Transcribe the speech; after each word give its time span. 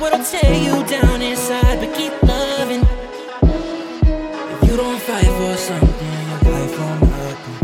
what'll 0.00 0.24
tear 0.24 0.54
you 0.54 0.84
down 0.86 1.20
inside, 1.22 1.80
but 1.80 1.94
keep 1.96 2.12
loving. 2.22 2.86
If 3.42 4.70
you 4.70 4.76
don't 4.76 5.00
fight 5.00 5.24
for 5.24 5.56
something, 5.56 6.28
your 6.42 6.52
life 6.52 6.78
won't 6.78 7.04
happen. 7.10 7.54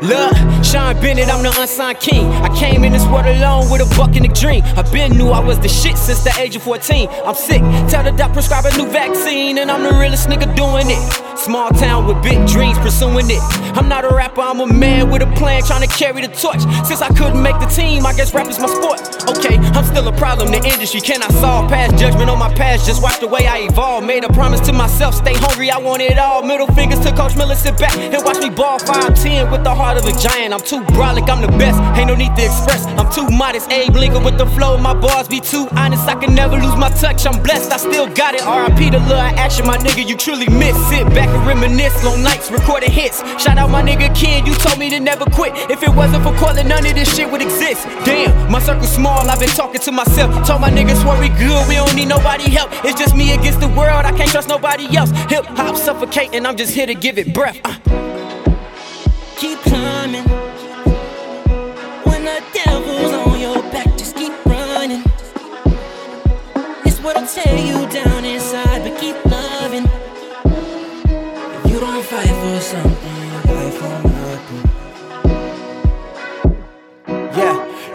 Look, 0.00 0.64
Sean 0.64 0.94
Bennett, 1.00 1.28
I'm 1.28 1.42
the 1.42 1.52
unsigned 1.58 2.00
king. 2.00 2.26
I 2.26 2.48
came 2.56 2.84
in 2.84 2.92
this 2.92 3.04
world 3.06 3.26
alone 3.26 3.70
with 3.70 3.80
a 3.80 3.96
buck 3.96 4.14
in 4.16 4.24
a 4.24 4.28
dream. 4.28 4.62
I 4.76 4.82
been 4.92 5.16
knew 5.16 5.30
I 5.30 5.40
was 5.40 5.58
the 5.58 5.68
shit 5.68 5.96
since 5.96 6.22
the 6.22 6.32
age 6.38 6.56
of 6.56 6.62
14. 6.62 7.08
I'm 7.24 7.34
sick, 7.34 7.62
tell 7.88 8.04
the 8.04 8.12
doc 8.12 8.32
prescribe 8.32 8.66
a 8.66 8.76
new 8.76 8.88
vaccine, 8.90 9.58
and 9.58 9.70
I'm 9.70 9.82
the 9.82 9.92
realest 9.98 10.28
nigga 10.28 10.54
doing 10.54 10.86
it. 10.88 11.37
Small 11.48 11.70
town 11.70 12.06
with 12.06 12.22
big 12.22 12.46
dreams, 12.46 12.76
pursuing 12.76 13.24
it. 13.30 13.40
I'm 13.72 13.88
not 13.88 14.04
a 14.04 14.14
rapper, 14.14 14.42
I'm 14.42 14.60
a 14.60 14.66
man 14.66 15.08
with 15.08 15.22
a 15.22 15.26
plan, 15.32 15.62
trying 15.62 15.80
to 15.80 15.88
carry 15.88 16.20
the 16.20 16.28
torch. 16.28 16.60
Since 16.84 17.00
I 17.00 17.08
couldn't 17.08 17.42
make 17.42 17.58
the 17.58 17.64
team, 17.64 18.04
I 18.04 18.12
guess 18.12 18.34
rap 18.34 18.48
is 18.48 18.58
my 18.58 18.68
sport. 18.68 19.00
Okay, 19.32 19.56
I'm 19.72 19.84
still 19.86 20.06
a 20.08 20.12
problem, 20.12 20.50
the 20.50 20.58
industry 20.62 21.00
cannot 21.00 21.32
solve. 21.32 21.70
Past 21.70 21.96
judgment 21.96 22.28
on 22.28 22.38
my 22.38 22.52
past, 22.52 22.84
just 22.84 23.02
watch 23.02 23.20
the 23.20 23.28
way 23.28 23.46
I 23.46 23.60
evolve. 23.60 24.04
Made 24.04 24.24
a 24.24 24.32
promise 24.34 24.60
to 24.68 24.74
myself, 24.74 25.14
stay 25.14 25.32
hungry, 25.36 25.70
I 25.70 25.78
want 25.78 26.02
it 26.02 26.18
all. 26.18 26.42
Middle 26.42 26.66
fingers 26.66 27.00
to 27.00 27.16
Coach 27.16 27.34
Miller, 27.34 27.54
sit 27.54 27.78
back 27.78 27.96
and 27.96 28.22
watch 28.26 28.40
me 28.40 28.50
ball 28.50 28.78
5'10 28.80 29.50
with 29.50 29.64
the 29.64 29.74
heart 29.74 29.96
of 29.96 30.04
a 30.04 30.12
giant. 30.20 30.52
I'm 30.52 30.60
too 30.60 30.82
brolic, 30.92 31.30
I'm 31.30 31.40
the 31.40 31.48
best, 31.56 31.80
ain't 31.96 32.08
no 32.08 32.14
need 32.14 32.36
to 32.36 32.44
express. 32.44 32.84
I'm 33.00 33.10
too 33.10 33.26
modest, 33.30 33.72
Abe 33.72 33.96
Lincoln 33.96 34.22
with 34.22 34.36
the 34.36 34.44
flow, 34.52 34.76
my 34.76 34.92
bars 34.92 35.28
be 35.28 35.40
too 35.40 35.66
honest. 35.72 36.06
I 36.06 36.14
can 36.14 36.34
never 36.34 36.56
lose 36.58 36.76
my 36.76 36.90
touch, 36.90 37.24
I'm 37.24 37.42
blessed, 37.42 37.72
I 37.72 37.78
still 37.78 38.06
got 38.06 38.34
it. 38.34 38.44
RIP 38.44 38.92
the 38.92 39.00
little 39.00 39.16
action, 39.16 39.66
my 39.66 39.78
nigga, 39.78 40.06
you 40.06 40.14
truly 40.14 40.46
miss. 40.50 40.76
Sit 40.90 41.08
back 41.16 41.37
and 41.38 41.46
reminisce, 41.46 42.04
long 42.04 42.22
nights, 42.22 42.50
recording 42.50 42.90
hits. 42.90 43.18
Shout 43.42 43.58
out 43.58 43.70
my 43.70 43.82
nigga 43.82 44.14
Kid, 44.14 44.46
you 44.46 44.54
told 44.54 44.78
me 44.78 44.90
to 44.90 45.00
never 45.00 45.24
quit. 45.26 45.52
If 45.70 45.82
it 45.82 45.90
wasn't 45.90 46.22
for 46.24 46.34
calling, 46.34 46.68
none 46.68 46.84
of 46.86 46.94
this 46.94 47.14
shit 47.14 47.30
would 47.30 47.42
exist. 47.42 47.84
Damn, 48.04 48.50
my 48.50 48.60
circle's 48.60 48.92
small, 48.92 49.28
I've 49.28 49.40
been 49.40 49.48
talking 49.48 49.80
to 49.80 49.92
myself. 49.92 50.46
Told 50.46 50.60
my 50.60 50.70
niggas 50.70 51.00
swear 51.02 51.18
we 51.20 51.28
good, 51.30 51.68
we 51.68 51.74
don't 51.74 51.94
need 51.94 52.08
nobody 52.08 52.50
help. 52.50 52.70
It's 52.84 52.98
just 52.98 53.14
me 53.14 53.32
against 53.32 53.60
the 53.60 53.68
world, 53.68 54.04
I 54.04 54.12
can't 54.16 54.30
trust 54.30 54.48
nobody 54.48 54.96
else. 54.96 55.10
Hip 55.30 55.44
hop 55.44 55.76
suffocating, 55.76 56.46
I'm 56.46 56.56
just 56.56 56.74
here 56.74 56.86
to 56.86 56.94
give 56.94 57.18
it 57.18 57.32
breath. 57.34 57.60
Uh. 57.64 57.78
Keep 59.36 59.58
climbing. 59.60 60.24
When 62.04 62.24
the 62.24 62.42
devil's 62.52 63.12
on 63.12 63.40
your 63.40 63.62
back, 63.70 63.96
just 63.96 64.16
keep 64.16 64.32
running. 64.46 65.04
It's 66.84 66.98
what'll 67.00 67.26
tear 67.26 67.58
you 67.58 67.88
down 67.88 68.17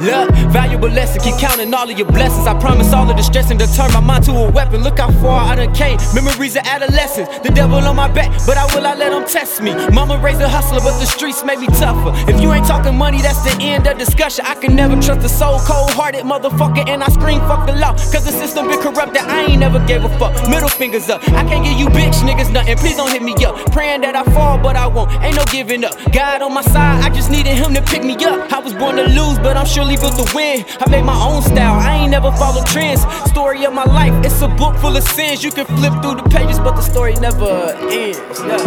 look, 0.03 0.29
valuable 0.51 0.89
lesson. 0.89 1.21
Keep 1.21 1.39
counting 1.39 1.73
all 1.73 1.89
of 1.89 1.97
your 1.97 2.07
blessings. 2.07 2.45
I 2.45 2.59
promise 2.59 2.93
all 2.93 3.09
of 3.09 3.17
the 3.17 3.23
stressing 3.23 3.57
to 3.57 3.67
turn 3.73 3.91
my 3.93 3.99
mind 3.99 4.25
to 4.25 4.31
a 4.31 4.51
weapon. 4.51 4.83
Look 4.83 4.99
how 4.99 5.11
far 5.21 5.51
I 5.51 5.55
done 5.55 5.73
came. 5.73 5.97
Memories 6.13 6.55
of 6.55 6.63
adolescence. 6.65 7.29
The 7.39 7.49
devil 7.49 7.77
on 7.77 7.95
my 7.95 8.11
back, 8.11 8.31
but 8.45 8.57
I 8.57 8.65
will 8.75 8.85
I 8.85 8.95
let 8.95 9.11
him 9.11 9.25
test 9.27 9.61
me. 9.61 9.73
Mama 9.89 10.17
raised 10.19 10.41
a 10.41 10.49
hustler, 10.49 10.79
but 10.79 10.99
the 10.99 11.05
streets 11.05 11.43
made 11.43 11.59
me 11.59 11.67
tougher. 11.67 12.11
If 12.29 12.39
you 12.41 12.53
ain't 12.53 12.67
talking 12.67 12.95
money, 12.95 13.21
that's 13.21 13.41
the 13.43 13.55
end 13.61 13.87
of 13.87 13.97
discussion. 13.97 14.45
I 14.45 14.55
can 14.55 14.75
never 14.75 14.95
trust 15.01 15.25
a 15.25 15.29
soul 15.29 15.59
cold 15.59 15.91
hearted 15.91 16.23
motherfucker, 16.23 16.87
and 16.87 17.03
I 17.03 17.07
scream 17.07 17.39
fuck 17.41 17.65
the 17.65 17.73
law. 17.73 17.93
Cause 17.93 18.25
the 18.25 18.31
system 18.31 18.67
been 18.67 18.81
corrupted. 18.81 19.23
I 19.23 19.45
ain't 19.45 19.59
never 19.59 19.79
gave 19.85 20.03
a 20.03 20.09
fuck. 20.19 20.33
Middle 20.49 20.69
fingers 20.69 21.09
up. 21.09 21.21
I 21.29 21.43
can't 21.45 21.65
give 21.65 21.79
you 21.79 21.87
bitch 21.87 22.15
niggas 22.21 22.51
nothing. 22.51 22.77
Please 22.77 22.97
don't 22.97 23.11
hit 23.11 23.23
me 23.23 23.33
up. 23.45 23.55
Praying 23.71 24.01
that 24.01 24.15
I 24.15 24.23
fall, 24.33 24.52
but 24.63 24.77
I 24.77 24.87
won't. 24.87 25.11
Ain't 25.21 25.35
no 25.35 25.43
giving 25.51 25.83
up. 25.83 25.93
God 26.11 26.41
on 26.41 26.53
my 26.53 26.61
side, 26.61 27.03
I 27.03 27.09
just 27.13 27.29
needed 27.29 27.55
him 27.55 27.73
to 27.75 27.81
pick 27.81 28.03
me 28.03 28.15
up. 28.25 28.51
I 28.51 28.59
was 28.59 28.73
born 28.73 28.95
to 28.95 29.03
lose, 29.03 29.37
but 29.39 29.57
I'm 29.57 29.67
surely 29.67 29.97
built 29.97 30.15
to 30.15 30.25
win. 30.33 30.65
I 30.79 30.89
made 30.89 31.03
my 31.03 31.19
own 31.21 31.43
style, 31.43 31.75
I 31.75 31.97
ain't 31.97 32.11
never 32.11 32.31
followed 32.31 32.65
trends. 32.65 33.01
Story 33.29 33.65
of 33.65 33.73
my 33.73 33.83
life, 33.83 34.13
it's 34.25 34.41
a 34.41 34.47
book 34.47 34.75
full 34.77 34.95
of 34.95 35.03
sins. 35.03 35.43
You 35.43 35.51
can 35.51 35.65
flip 35.65 35.93
through 36.01 36.15
the 36.15 36.27
pages, 36.29 36.57
but 36.57 36.75
the 36.75 36.81
story 36.81 37.13
never 37.15 37.75
ends. 37.91 38.17
Yeah. 38.39 38.63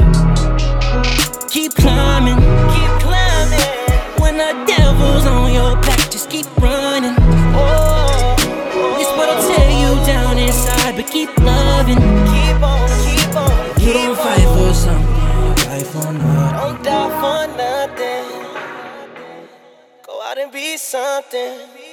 Keep 1.49 1.75
climbing, 1.75 2.37
keep 2.75 2.93
climbing. 3.01 3.67
When 4.21 4.37
the 4.37 4.53
devil's 4.69 5.25
on 5.25 5.53
your 5.55 5.75
back, 5.81 6.11
just 6.11 6.29
keep 6.29 6.47
running. 6.59 7.17
Oh, 7.56 7.56
oh, 7.56 8.37
oh. 8.39 9.01
it's 9.01 9.11
what'll 9.17 9.41
tear 9.49 9.71
you 9.83 9.93
down 10.05 10.37
inside, 10.37 10.97
but 10.97 11.11
keep 11.11 11.31
loving. 11.39 11.97
Keep 11.97 12.36
Don't 20.37 20.53
die 20.53 20.77
for 20.77 20.93
nothing. 20.93 20.93
Go 20.93 21.13
out 21.13 21.33
and 21.33 21.73
be 21.73 21.77
something. 21.77 21.86